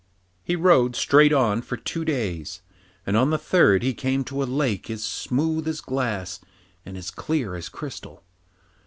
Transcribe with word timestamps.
He 0.43 0.55
rode 0.55 0.95
straight 0.95 1.31
on 1.31 1.61
for 1.61 1.77
two 1.77 2.03
days, 2.03 2.63
and 3.05 3.15
on 3.15 3.29
the 3.29 3.37
third 3.37 3.83
he 3.83 3.93
came 3.93 4.23
to 4.23 4.41
a 4.41 4.45
lake 4.49 4.89
as 4.89 5.03
smooth 5.03 5.67
as 5.67 5.79
glass 5.79 6.39
and 6.83 6.97
as 6.97 7.11
clear 7.11 7.53
as 7.53 7.69
crystal. 7.69 8.23